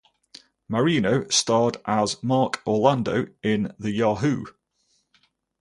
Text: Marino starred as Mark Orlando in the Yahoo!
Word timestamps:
Marino 0.67 1.27
starred 1.29 1.77
as 1.85 2.23
Mark 2.23 2.65
Orlando 2.65 3.27
in 3.43 3.71
the 3.77 3.91
Yahoo! 3.91 4.45